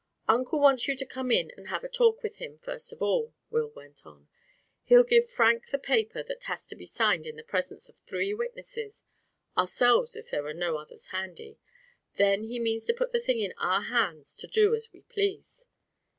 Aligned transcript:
"Uncle 0.27 0.59
wants 0.59 0.87
you 0.87 0.95
to 0.95 1.05
come 1.05 1.29
in 1.29 1.51
and 1.55 1.67
have 1.67 1.83
a 1.83 1.87
talk 1.87 2.23
with 2.23 2.37
him, 2.37 2.57
first 2.57 2.91
of 2.91 3.03
all," 3.03 3.35
Will 3.51 3.69
went 3.69 4.03
on. 4.03 4.29
"He'll 4.83 5.03
give 5.03 5.29
Frank 5.29 5.67
the 5.69 5.77
paper 5.77 6.23
that 6.23 6.45
has 6.45 6.65
to 6.69 6.75
be 6.75 6.87
signed 6.87 7.27
in 7.27 7.35
the 7.35 7.43
presence 7.43 7.87
of 7.87 7.97
three 7.99 8.33
witnesses—ourselves, 8.33 10.15
if 10.15 10.31
there 10.31 10.47
are 10.47 10.55
no 10.55 10.77
others 10.77 11.09
handy. 11.09 11.59
Then 12.15 12.45
he 12.45 12.57
means 12.57 12.85
to 12.85 12.95
put 12.95 13.11
the 13.11 13.19
thing 13.21 13.41
in 13.41 13.53
our 13.59 13.83
hands 13.83 14.35
to 14.37 14.47
do 14.47 14.73
as 14.73 14.91
we 14.91 15.03
please. 15.03 15.67